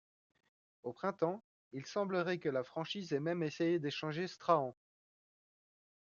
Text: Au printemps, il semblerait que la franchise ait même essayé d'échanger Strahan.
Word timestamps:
Au 0.81 0.93
printemps, 0.93 1.43
il 1.73 1.85
semblerait 1.85 2.39
que 2.39 2.49
la 2.49 2.63
franchise 2.63 3.13
ait 3.13 3.19
même 3.19 3.43
essayé 3.43 3.77
d'échanger 3.77 4.27
Strahan. 4.27 4.75